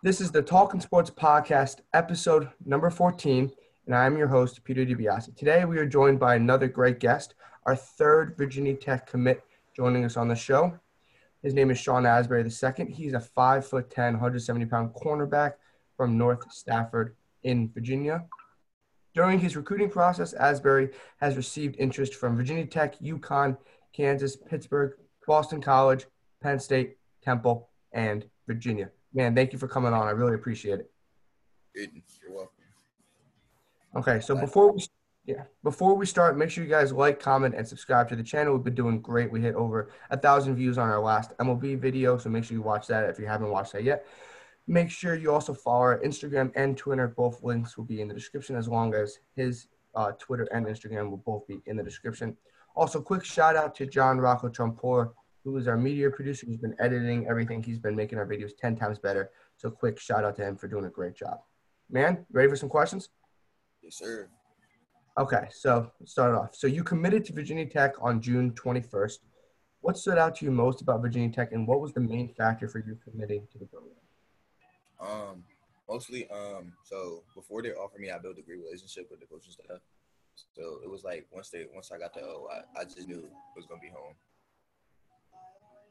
[0.00, 3.50] This is the Talking Sports Podcast, episode number 14,
[3.86, 5.34] and I'm your host, Peter DiBiase.
[5.34, 7.34] Today, we are joined by another great guest,
[7.66, 9.42] our third Virginia Tech commit
[9.76, 10.78] joining us on the show.
[11.42, 12.92] His name is Sean Asbury II.
[12.92, 15.54] He's a 5'10, 170 pound cornerback
[15.96, 18.24] from North Stafford in Virginia.
[19.14, 23.56] During his recruiting process, Asbury has received interest from Virginia Tech, UConn,
[23.92, 24.92] Kansas, Pittsburgh,
[25.26, 26.06] Boston College,
[26.40, 28.92] Penn State, Temple, and Virginia.
[29.12, 30.06] Man, thank you for coming on.
[30.06, 30.90] I really appreciate it.
[31.74, 32.54] You're welcome.
[33.96, 34.84] Okay, so before we
[35.24, 38.54] yeah before we start, make sure you guys like, comment, and subscribe to the channel.
[38.54, 39.30] We've been doing great.
[39.30, 42.62] We hit over a thousand views on our last MLB video, so make sure you
[42.62, 44.06] watch that if you haven't watched that yet.
[44.66, 47.08] Make sure you also follow our Instagram and Twitter.
[47.08, 51.10] Both links will be in the description, as long as his uh, Twitter and Instagram
[51.10, 52.36] will both be in the description.
[52.76, 55.12] Also, quick shout out to John Rocco Trumpor,
[55.48, 56.46] who is our media producer.
[56.46, 57.62] He's been editing everything.
[57.62, 59.30] He's been making our videos 10 times better.
[59.56, 61.38] So, quick shout out to him for doing a great job.
[61.90, 63.08] Man, ready for some questions?
[63.82, 64.28] Yes, sir.
[65.16, 66.54] Okay, so let's start off.
[66.54, 69.18] So, you committed to Virginia Tech on June 21st.
[69.80, 72.68] What stood out to you most about Virginia Tech, and what was the main factor
[72.68, 73.94] for you committing to the program?
[75.00, 75.44] Um,
[75.88, 79.52] mostly, um, so before they offered me, I built a great relationship with the coaching
[79.52, 79.80] staff.
[80.54, 83.18] So it was like once they once I got to O, I, I just knew
[83.18, 84.14] it was gonna be home.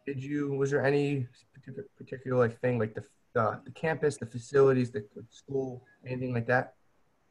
[0.07, 0.53] Did you?
[0.53, 5.05] Was there any particular, particular like thing like the the, the campus, the facilities, the,
[5.29, 6.75] school, anything like that?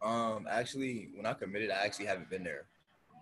[0.03, 2.67] Um, actually, when I committed, I actually haven't been there,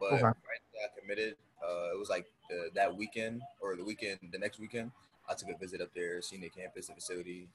[0.00, 0.22] but Okay.
[0.22, 4.38] right after I committed, uh, it was like the, that weekend or the weekend, the
[4.38, 4.90] next weekend,
[5.30, 7.48] I took a visit up there, seen the campus, the facility.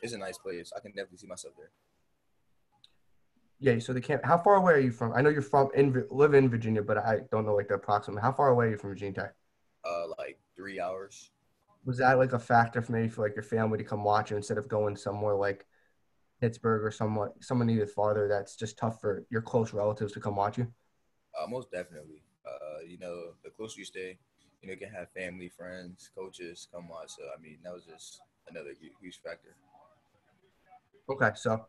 [0.00, 0.72] It's a nice place.
[0.74, 1.70] I can definitely see myself there.
[3.60, 3.78] Yeah.
[3.78, 4.24] So the camp.
[4.24, 5.12] How far away are you from?
[5.12, 8.22] I know you're from in live in Virginia, but I don't know like the approximate.
[8.22, 9.34] How far away are you from Virginia Tech?
[9.84, 11.30] Uh, like three hours.
[11.84, 14.36] Was that like a factor for maybe for like your family to come watch you
[14.36, 15.66] instead of going somewhere like
[16.40, 18.28] Pittsburgh or somewhat someone even farther?
[18.28, 20.72] That's just tough for your close relatives to come watch you.
[21.40, 22.22] Uh, most definitely.
[22.46, 24.18] Uh, you know, the closer you stay,
[24.60, 27.10] you know, you can have family, friends, coaches come watch.
[27.10, 28.70] So I mean, that was just another
[29.00, 29.56] huge factor.
[31.10, 31.66] Okay, so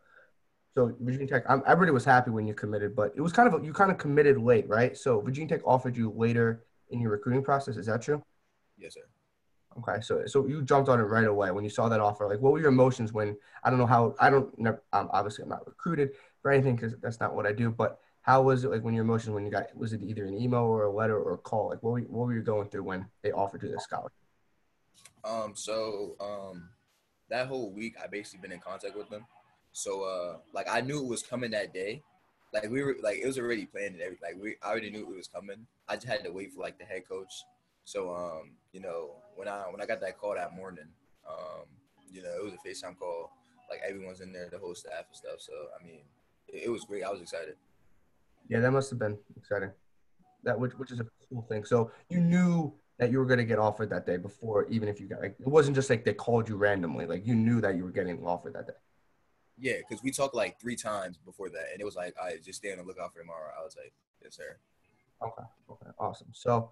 [0.76, 3.64] so Virginia Tech, I'm, everybody was happy when you committed, but it was kind of
[3.64, 4.98] you kind of committed late, right?
[4.98, 7.78] So Virginia Tech offered you later in your recruiting process.
[7.78, 8.24] Is that true?
[8.78, 9.02] Yes, sir.
[9.80, 12.28] Okay, so so you jumped on it right away when you saw that offer.
[12.28, 15.44] Like, what were your emotions when I don't know how I don't never, um, obviously
[15.44, 16.12] I'm not recruited
[16.42, 17.72] for anything because that's not what I do.
[17.72, 20.38] But how was it like when your emotions when you got was it either an
[20.38, 21.70] email or a letter or a call?
[21.70, 24.12] Like, what were, what were you going through when they offered you this scholarship?
[25.24, 26.70] Um, so um,
[27.30, 29.26] that whole week, I basically been in contact with them.
[29.72, 32.04] So uh, like I knew it was coming that day.
[32.54, 34.22] Like we were like it was already planned and everything.
[34.34, 35.66] Like we I already knew it was coming.
[35.88, 37.34] I just had to wait for like the head coach.
[37.86, 40.88] So um, you know, when I when I got that call that morning,
[41.28, 41.66] um,
[42.12, 43.32] you know, it was a FaceTime call.
[43.70, 45.40] Like everyone's in there, the whole staff and stuff.
[45.40, 46.02] So I mean,
[46.48, 47.04] it, it was great.
[47.04, 47.56] I was excited.
[48.50, 49.72] Yeah, that must have been exciting.
[50.44, 51.66] That which which is a cool thing.
[51.66, 55.00] So you knew that you were going to get offered that day before, even if
[55.00, 57.06] you got like it wasn't just like they called you randomly.
[57.06, 58.74] Like you knew that you were getting offered that day.
[59.58, 62.60] Yeah, because we talked like three times before that, and it was like, I just
[62.60, 63.52] stay on the lookout for tomorrow.
[63.58, 64.58] I was like, yes, sir.
[65.22, 65.44] Okay.
[65.70, 65.92] Okay.
[66.00, 66.30] Awesome.
[66.32, 66.72] So,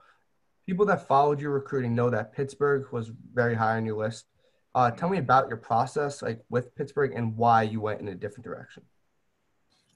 [0.66, 4.26] people that followed your recruiting know that Pittsburgh was very high on your list.
[4.74, 8.16] Uh, tell me about your process, like with Pittsburgh, and why you went in a
[8.16, 8.84] different direction.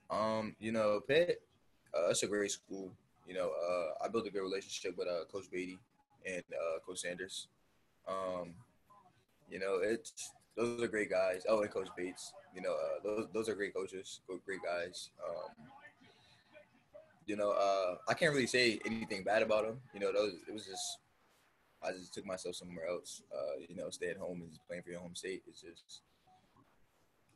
[0.09, 1.41] Um, you know, Pitt,
[1.95, 2.91] uh, it's a great school.
[3.27, 5.79] You know, uh, I built a good relationship with uh, Coach Beatty
[6.25, 7.47] and uh, Coach Sanders.
[8.07, 8.53] Um,
[9.49, 11.45] you know, it's those are great guys.
[11.47, 12.33] Oh, and Coach Bates.
[12.53, 15.09] You know, uh, those those are great coaches, great guys.
[15.27, 15.51] Um,
[17.25, 19.79] you know, uh, I can't really say anything bad about them.
[19.93, 20.99] You know, those it was just
[21.83, 23.21] I just took myself somewhere else.
[23.33, 25.43] Uh, you know, stay at home and just playing for your home state.
[25.47, 26.01] It's just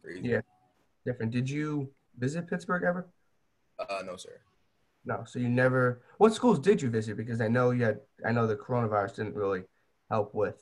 [0.02, 0.28] crazy.
[0.28, 0.42] Yeah.
[1.06, 1.32] Different.
[1.32, 3.08] Did you visit Pittsburgh ever?
[3.80, 4.40] Uh, no, sir.
[5.06, 5.24] No.
[5.26, 6.02] So you never.
[6.18, 7.18] What schools did you visit?
[7.18, 8.00] Because I know you had.
[8.26, 9.64] I know the coronavirus didn't really
[10.10, 10.62] help with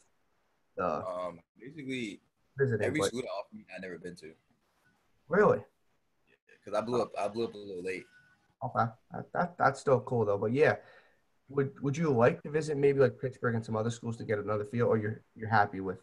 [0.79, 2.21] Um, basically,
[2.57, 2.85] visiting.
[2.85, 4.33] every but- school that offered me, I never been to
[5.29, 5.59] really?
[6.63, 7.12] because I blew up.
[7.18, 8.06] I blew up a little late.
[8.63, 8.86] Okay.
[9.12, 10.38] That, that that's still cool though.
[10.38, 10.75] But yeah.
[11.50, 14.38] Would would you like to visit maybe like Pittsburgh and some other schools to get
[14.38, 15.98] another feel, or you're you're happy with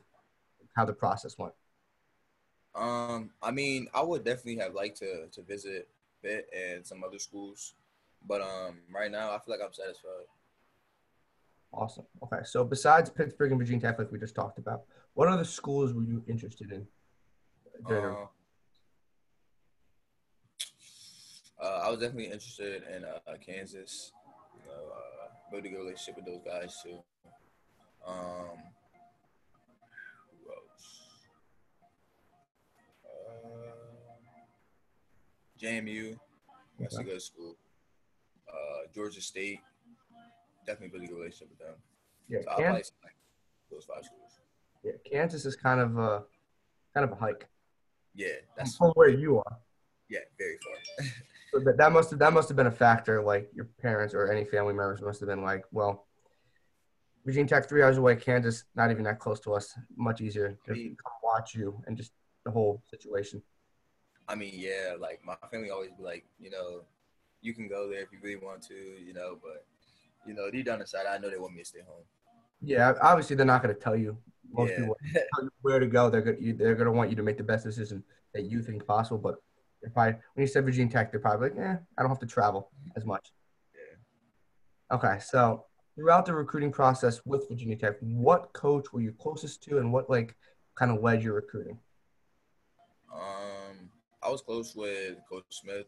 [0.74, 1.52] how the process went?
[2.74, 5.86] Um, I mean, I would definitely have liked to to visit
[6.22, 7.74] Pitt and some other schools,
[8.26, 10.24] but um, right now I feel like I'm satisfied.
[11.74, 12.06] Awesome.
[12.22, 12.42] Okay.
[12.44, 16.04] So besides Pittsburgh and Virginia Tech, like we just talked about, what other schools were
[16.04, 16.86] you interested in?
[17.86, 18.28] during the- Um,
[21.64, 24.12] uh, I was definitely interested in uh, Kansas.
[24.54, 26.98] You know, uh, build a good relationship with those guys too.
[28.06, 28.58] Um,
[30.30, 31.08] who else?
[33.04, 33.68] Uh,
[35.60, 36.18] JMU,
[36.78, 37.08] that's okay.
[37.08, 37.56] a good school.
[38.48, 39.60] Uh, Georgia State,
[40.66, 41.74] definitely a good relationship with them.
[42.28, 43.14] Yeah, so Kansas, like
[43.70, 44.40] those five schools.
[44.82, 46.24] Yeah, Kansas is kind of a
[46.92, 47.48] kind of a hike.
[48.14, 49.58] Yeah, that's from where you are.
[50.10, 51.06] Yeah, very far.
[51.54, 53.22] so that, that must have that must have been a factor.
[53.22, 56.06] Like your parents or any family members must have been like, well,
[57.24, 59.72] Virginia Tech three hours away, Kansas not even that close to us.
[59.96, 62.12] Much easier to I mean, come watch you and just
[62.44, 63.40] the whole situation.
[64.28, 66.82] I mean, yeah, like my family always be like, you know,
[67.40, 69.64] you can go there if you really want to, you know, but
[70.26, 72.04] you know, deep down inside, I know they want me to stay home.
[72.62, 74.16] Yeah, obviously they're not going to tell you.
[74.50, 74.78] Most yeah.
[74.78, 76.10] people tell you where to go.
[76.10, 78.02] They're going they're going to want you to make the best decision
[78.32, 79.18] that you think possible.
[79.18, 79.36] But
[79.84, 82.26] if I when you said Virginia Tech, they're probably like, eh, I don't have to
[82.26, 83.32] travel as much.
[83.74, 84.96] Yeah.
[84.96, 85.64] Okay, so
[85.94, 90.10] throughout the recruiting process with Virginia Tech, what coach were you closest to, and what
[90.10, 90.34] like
[90.74, 91.78] kind of led your recruiting?
[93.12, 93.90] Um,
[94.22, 95.86] I was close with Coach Smith,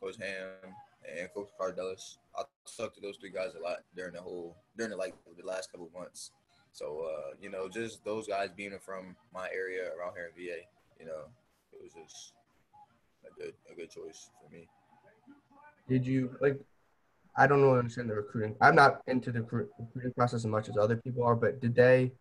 [0.00, 0.74] Coach Ham,
[1.18, 2.18] and Coach Cardellis.
[2.36, 2.42] I
[2.76, 5.70] talked to those three guys a lot during the whole during the like the last
[5.70, 6.30] couple of months.
[6.72, 10.60] So uh, you know, just those guys being from my area around here in VA,
[10.98, 11.28] you know,
[11.72, 12.32] it was just
[13.42, 14.68] good a good choice for me.
[15.88, 16.58] Did you like?
[17.36, 18.56] I don't know understand the recruiting.
[18.60, 22.12] I'm not into the recruiting process as much as other people are, but did they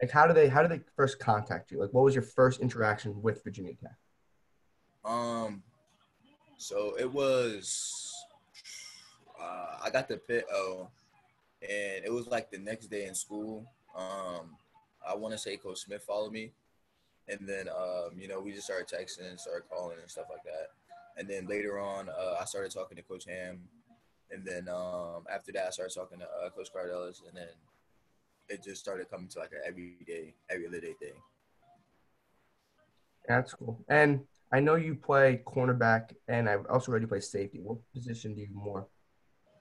[0.00, 1.80] like how do they how did they first contact you?
[1.80, 3.96] Like what was your first interaction with Virginia Tech?
[5.04, 5.62] Um
[6.58, 8.12] so it was
[9.40, 10.88] uh, I got the Pitt Oh,
[11.60, 13.66] and it was like the next day in school.
[13.96, 14.56] Um
[15.06, 16.52] I wanna say Coach Smith followed me.
[17.28, 20.68] And then um, you know, we just started texting, started calling and stuff like that.
[21.16, 23.60] And then later on, uh, I started talking to Coach Ham,
[24.30, 27.48] and then um, after that, I started talking to uh, Coach Cardelis, and then
[28.48, 31.12] it just started coming to like an everyday, every other day thing.
[33.28, 33.84] That's cool.
[33.88, 34.20] And
[34.52, 37.60] I know you play cornerback, and I also read you play safety.
[37.62, 38.86] What position do you more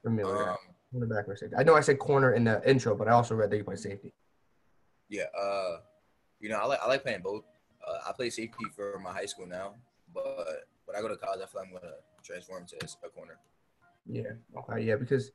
[0.04, 0.52] familiar?
[0.52, 0.58] Um,
[0.94, 1.56] cornerback or safety?
[1.58, 3.75] I know I said corner in the intro, but I also read that you play
[3.75, 4.13] safety.
[5.10, 5.78] Yeah, uh,
[6.41, 7.43] you know, I like I like playing both.
[7.88, 9.75] Uh, I play safety for my high school now,
[10.13, 11.93] but when I go to college, I feel like I'm gonna
[12.23, 13.38] transform to a corner.
[14.05, 14.33] Yeah.
[14.57, 14.83] Okay.
[14.83, 15.31] Yeah, because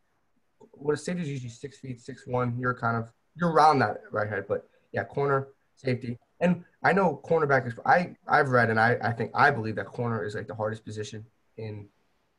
[0.73, 2.59] what a safety is usually six feet, six one.
[2.59, 6.19] You're kind of you're around that right head, but yeah, corner safety.
[6.41, 9.87] And I know cornerback is I I've read and I I think I believe that
[9.87, 11.25] corner is like the hardest position
[11.57, 11.89] in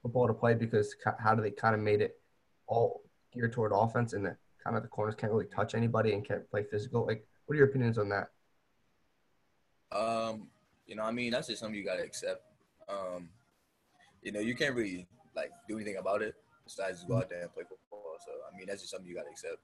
[0.01, 2.19] football to play because how do they kind of made it
[2.67, 3.01] all
[3.33, 6.49] geared toward offense and that kind of the corners can't really touch anybody and can't
[6.49, 7.05] play physical.
[7.05, 8.29] Like, what are your opinions on that?
[9.91, 10.47] Um,
[10.85, 12.43] you know, I mean, that's just something you gotta accept.
[12.89, 13.29] Um,
[14.21, 17.53] you know, you can't really like do anything about it besides go out there and
[17.53, 18.17] play football.
[18.25, 19.57] So, I mean, that's just something you gotta accept.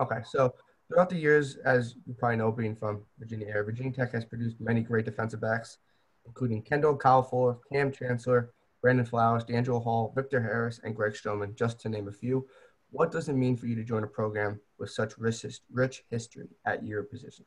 [0.00, 0.54] Okay, so
[0.88, 4.60] throughout the years, as you probably know, being from Virginia Air, Virginia Tech has produced
[4.60, 5.78] many great defensive backs,
[6.26, 11.80] including Kendall Fuller, Kam Chancellor, Brandon Flowers, DeAngelo Hall, Victor Harris, and Greg Stroman, just
[11.80, 12.46] to name a few.
[12.90, 16.86] What does it mean for you to join a program with such rich history at
[16.86, 17.44] your position?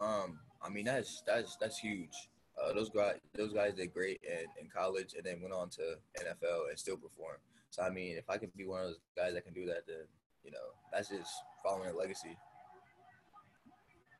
[0.00, 2.28] Um, I mean that's that's that's huge.
[2.60, 5.96] Uh, those guys, those guys did great in, in college, and then went on to
[6.18, 7.36] NFL and still perform.
[7.70, 9.86] So I mean, if I can be one of those guys that can do that,
[9.86, 10.04] then
[10.44, 10.58] you know
[10.92, 11.32] that's just
[11.64, 12.36] following a legacy.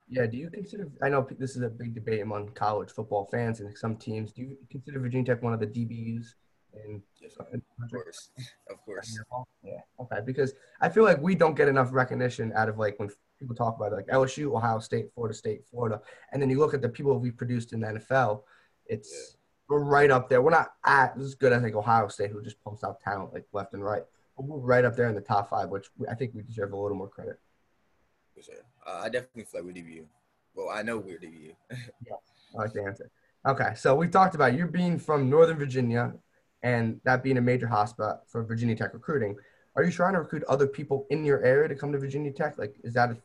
[0.08, 0.26] Yeah.
[0.26, 0.88] Do you consider?
[1.02, 4.32] I know this is a big debate among college football fans and some teams.
[4.32, 6.34] Do you consider Virginia Tech one of the DBUs?
[6.84, 8.30] And yes, of course,
[8.70, 9.18] of course.
[9.62, 9.80] Yeah.
[9.98, 10.20] Okay.
[10.24, 13.76] Because I feel like we don't get enough recognition out of like when people talk
[13.76, 16.00] about it, like LSU, Ohio State, Florida State, Florida,
[16.32, 18.42] and then you look at the people we produced in the NFL.
[18.86, 19.36] It's yeah.
[19.68, 20.42] we're right up there.
[20.42, 23.46] We're not at as good as like Ohio State, who just pumps out talent like
[23.52, 24.04] left and right
[24.46, 26.96] we're right up there in the top five, which I think we deserve a little
[26.96, 27.38] more credit.
[28.34, 28.54] For sure.
[28.86, 30.04] Uh, I definitely feel like we're DBU.
[30.54, 31.54] Well, I know we're DBU.
[31.70, 32.14] yeah,
[32.54, 33.10] I like the answer.
[33.46, 36.12] Okay, so we talked about you being from Northern Virginia
[36.62, 39.36] and that being a major hotspot for Virginia Tech recruiting.
[39.76, 42.58] Are you trying to recruit other people in your area to come to Virginia Tech?
[42.58, 43.16] Like, is that a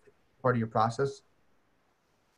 [0.42, 1.22] part of your process?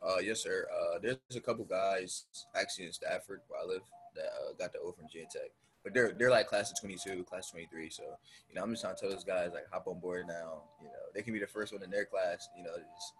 [0.02, 0.66] Uh, yes, sir.
[0.72, 2.24] Uh, there's a couple guys
[2.54, 3.82] actually in Stafford where I live
[4.14, 5.50] that uh, got the O from Virginia Tech
[5.88, 7.90] but they're they're like class of 22, class of 23.
[7.90, 8.02] So
[8.48, 10.62] you know, I'm just trying to tell those guys like hop on board now.
[10.80, 12.48] You know, they can be the first one in their class.
[12.56, 13.14] You know, just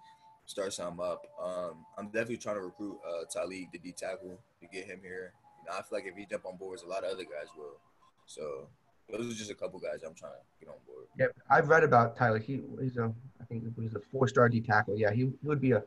[0.46, 1.26] start something up.
[1.42, 5.32] Um, I'm definitely trying to recruit uh, Talik, the D tackle, to get him here.
[5.60, 7.48] You know, I feel like if he jump on boards, a lot of other guys
[7.56, 7.78] will.
[8.26, 8.68] So
[9.10, 11.06] those are just a couple guys I'm trying to get on board.
[11.18, 12.38] Yeah, I've read about Tyler.
[12.38, 14.98] He he's a I think he's a four star D tackle.
[14.98, 15.82] Yeah, he, he would be a,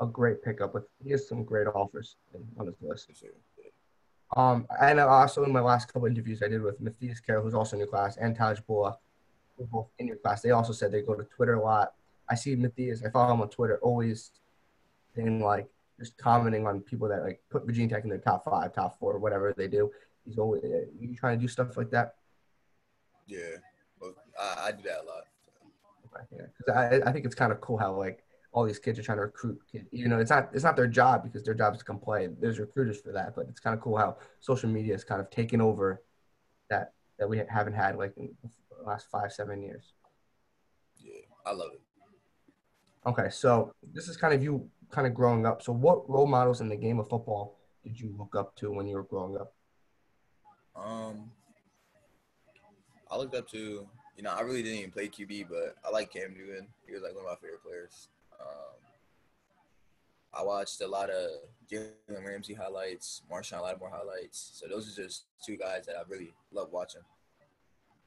[0.00, 0.74] a great pickup.
[0.74, 2.16] With he has some great offers
[2.58, 3.10] on his list.
[4.36, 7.74] Um, and also in my last couple interviews I did with Matthias Carroll, who's also
[7.74, 9.00] in your class, and Taj Bullock,
[9.58, 11.94] who both in your class, they also said they go to Twitter a lot.
[12.28, 14.30] I see Matthias, I follow him on Twitter, always
[15.16, 15.66] saying like
[16.00, 19.18] just commenting on people that like put Virginia Tech in their top five, top four,
[19.18, 19.90] whatever they do.
[20.24, 22.14] He's always uh, you trying to do stuff like that.
[23.26, 23.56] Yeah,
[24.00, 25.24] well, I, I do that a lot.
[26.32, 29.02] Yeah, because I I think it's kind of cool how like all these kids are
[29.02, 29.86] trying to recruit kids.
[29.92, 32.28] You know, it's not it's not their job because their job is to come play.
[32.40, 35.30] There's recruiters for that, but it's kind of cool how social media is kind of
[35.30, 36.02] taken over
[36.70, 39.92] that that we haven't had like in the last five seven years.
[40.98, 41.80] Yeah, I love it.
[43.06, 45.62] Okay, so this is kind of you kind of growing up.
[45.62, 48.86] So what role models in the game of football did you look up to when
[48.86, 49.54] you were growing up?
[50.76, 51.30] Um,
[53.10, 56.12] I looked up to, you know, I really didn't even play QB, but I like
[56.12, 56.68] Cam Newton.
[56.86, 58.08] He was like one of my favorite players.
[58.40, 58.76] Um,
[60.32, 61.30] I watched a lot of
[61.70, 64.50] Jalen Ramsey highlights, Marshon Lattimore highlights.
[64.54, 67.02] So those are just two guys that I really love watching.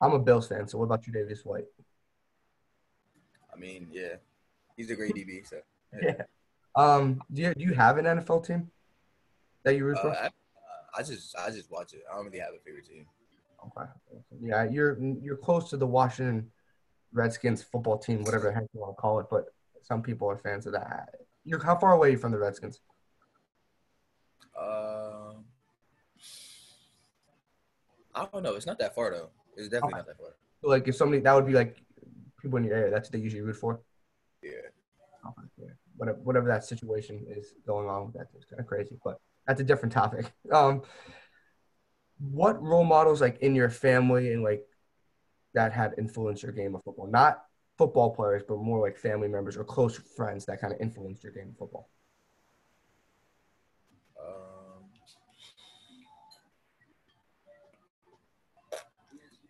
[0.01, 1.65] I'm a Bills fan, so what about you, Davis White?
[3.53, 4.15] I mean, yeah,
[4.75, 5.47] he's a great DB.
[5.47, 5.57] So
[6.01, 6.13] yeah.
[6.75, 8.71] Um, do you do you have an NFL team
[9.63, 10.11] that you root for?
[10.11, 10.29] uh,
[10.95, 12.03] I, I just I just watch it.
[12.11, 13.05] I don't really have a favorite team.
[13.65, 13.89] Okay.
[14.41, 16.51] Yeah, you're you're close to the Washington
[17.13, 19.45] Redskins football team, whatever the heck you want to call it, but
[19.81, 21.09] some people are fans of that.
[21.45, 22.79] You're how far away are you from the Redskins?
[24.59, 25.33] Uh,
[28.15, 28.55] I don't know.
[28.55, 29.29] It's not that far though.
[29.55, 29.97] It's definitely Okay.
[29.99, 30.35] not that far.
[30.61, 31.77] So, like if somebody that would be like
[32.41, 33.81] people in your area, that's what they usually root for.
[35.23, 35.29] Yeah.
[35.29, 35.73] Okay, yeah.
[35.97, 39.61] Whatever, whatever that situation is going on with that, it's kind of crazy, but that's
[39.61, 40.31] a different topic.
[40.51, 40.83] Um,
[42.19, 44.65] what role models like in your family and like
[45.53, 47.07] that had influenced your game of football?
[47.07, 47.43] Not
[47.77, 51.33] football players, but more like family members or close friends that kind of influenced your
[51.33, 51.89] game of football.
[54.19, 54.83] Um,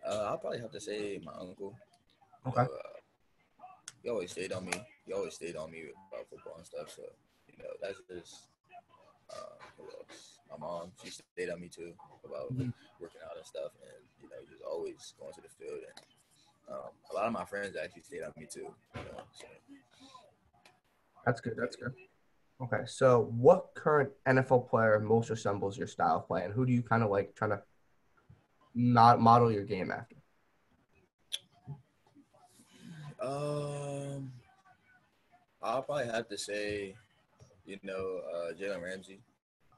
[0.08, 1.76] uh, I'll probably have to say my uncle.
[2.48, 2.62] Okay.
[2.62, 2.68] Uh,
[4.04, 4.74] he always stayed on me.
[5.06, 6.92] He always stayed on me about football and stuff.
[6.96, 7.04] So,
[7.48, 8.48] you know, that's just.
[9.30, 10.38] Uh, who else?
[10.52, 11.94] My mom, she stayed on me too
[12.24, 12.72] about Mhm.
[13.00, 15.80] working out and stuff, and you know, just always going to the field.
[15.80, 18.76] And um, a lot of my friends actually stayed on me too.
[18.96, 19.48] You know, so
[21.26, 21.56] That's good.
[21.58, 21.96] That's good.
[22.62, 26.74] Okay, so what current NFL player most resembles your style of play, and who do
[26.74, 27.64] you kind of like trying to
[28.76, 30.18] not model your game after?
[33.24, 34.32] Um,
[35.62, 36.94] I'll probably have to say,
[37.66, 39.22] you know, uh, Jalen Ramsey.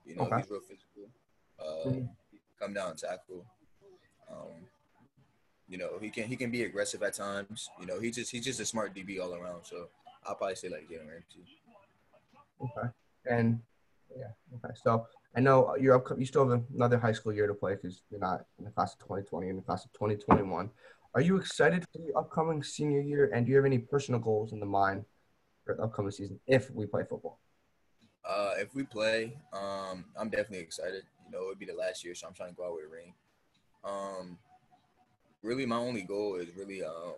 [0.06, 0.38] You know, Okay.
[0.38, 1.10] he's real physical.
[1.60, 2.10] Uh, Mhm.
[2.60, 3.46] come down and tackle.
[4.28, 4.68] Um,
[5.68, 7.70] you know, he can he can be aggressive at times.
[7.80, 9.66] You know, he just he's just a smart DB all around.
[9.66, 9.90] So
[10.24, 11.62] I'll probably say like Jalen Ramsey.
[12.62, 12.90] Okay,
[13.30, 13.62] and
[14.16, 14.74] yeah, okay.
[14.84, 16.18] So I know you're up.
[16.18, 18.94] You still have another high school year to play because you're not in the class
[18.94, 20.72] of 2020, in the class of 2021.
[21.16, 24.52] Are you excited for the upcoming senior year, and do you have any personal goals
[24.52, 25.06] in the mind
[25.64, 27.40] for the upcoming season if we play football?
[28.28, 31.04] Uh, if we play, um, I'm definitely excited.
[31.26, 32.84] You know, it would be the last year, so I'm trying to go out with
[32.84, 33.14] a ring.
[33.86, 34.38] Um,
[35.42, 37.14] really, my only goal is really um,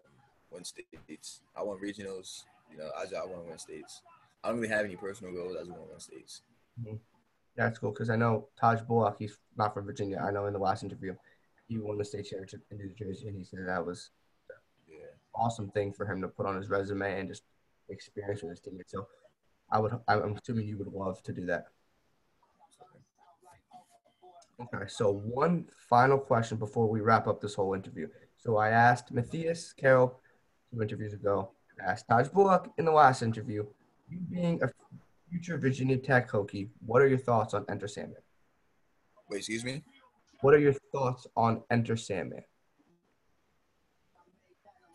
[0.51, 1.41] win states.
[1.55, 2.43] I want regionals.
[2.71, 4.03] You know, I just, I want to win states.
[4.43, 5.55] I don't really have any personal goals.
[5.55, 6.41] I just want to win states.
[7.55, 9.15] That's cool because I know Taj Bullock.
[9.17, 10.23] He's not from Virginia.
[10.23, 11.15] I know in the last interview,
[11.67, 14.11] he won the state championship in New Jersey, and he said that was
[14.87, 15.05] Yeah.
[15.35, 17.43] awesome thing for him to put on his resume and just
[17.89, 18.91] experience with his teammates.
[18.91, 19.07] So
[19.69, 21.67] I would, I'm assuming you would love to do that.
[24.59, 28.07] Okay, so one final question before we wrap up this whole interview.
[28.37, 30.19] So I asked Matthias Carroll
[30.71, 33.65] two interviews ago, I asked Taj Bullock in the last interview,
[34.09, 34.69] you being a
[35.29, 38.21] future Virginia Tech Hokie, what are your thoughts on Enter Sandman?
[39.29, 39.83] Wait, excuse me.
[40.41, 42.43] What are your thoughts on Enter Sandman?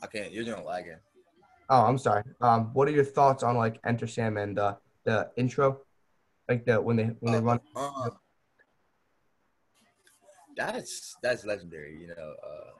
[0.03, 0.33] I can't.
[0.33, 0.99] You're doing lagging.
[1.69, 2.23] Oh, I'm sorry.
[2.41, 5.81] Um, what are your thoughts on like Enter Sandman, the the intro,
[6.49, 7.61] like the when they when they run?
[7.75, 8.11] Uh,
[10.57, 11.99] that's that's legendary.
[12.01, 12.71] You know, uh,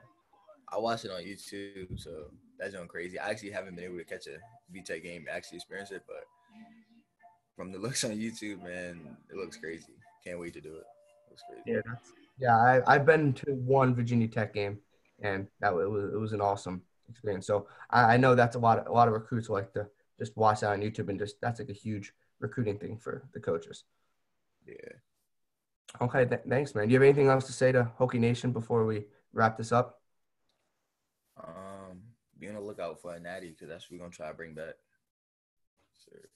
[0.75, 3.19] I watched it on YouTube, so that's going crazy.
[3.19, 4.37] I actually haven't been able to catch a
[4.75, 6.23] VTech game, actually experience it, but
[7.55, 9.93] from the looks on YouTube, man, it looks crazy.
[10.25, 10.83] Can't wait to do it.
[11.29, 11.63] Looks crazy.
[11.65, 12.55] Yeah, that's, yeah.
[12.57, 14.79] I I've been to one Virginia Tech game,
[15.21, 17.47] and that was it was, it was an awesome experience.
[17.47, 19.87] So I, I know that's a lot of, a lot of recruits like to
[20.19, 23.39] just watch that on YouTube and just that's like a huge recruiting thing for the
[23.39, 23.83] coaches.
[24.67, 24.75] Yeah.
[26.01, 26.87] Okay, th- thanks, man.
[26.87, 30.01] Do you have anything else to say to Hokie Nation before we wrap this up?
[31.37, 32.01] Um,
[32.39, 34.53] be on the lookout for a natty because that's what we're gonna try to bring
[34.53, 34.73] back.
[36.03, 36.29] Sure.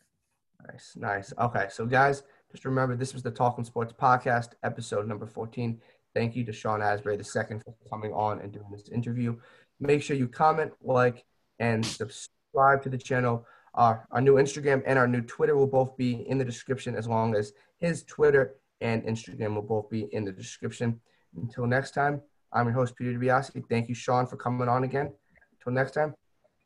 [0.67, 1.33] Nice, nice.
[1.39, 5.79] Okay, so guys, just remember this was the Talking Sports Podcast, episode number 14.
[6.15, 9.35] Thank you to Sean Asbury II for coming on and doing this interview.
[9.79, 11.25] Make sure you comment, like,
[11.59, 13.45] and subscribe to the channel.
[13.73, 17.07] Our, our new Instagram and our new Twitter will both be in the description, as
[17.07, 20.99] long as his Twitter and Instagram will both be in the description.
[21.35, 22.21] Until next time,
[22.53, 23.61] I'm your host, Peter DiBiase.
[23.69, 25.11] Thank you, Sean, for coming on again.
[25.59, 26.15] Until next time,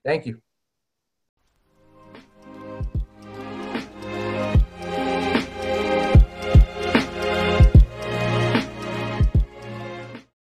[0.06, 0.42] thank you.